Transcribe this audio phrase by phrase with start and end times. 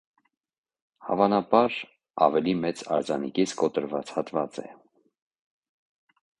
[1.09, 1.75] Հավանաբար
[2.27, 4.69] ավելի մեծ արձանիկից կոտրված հատված է։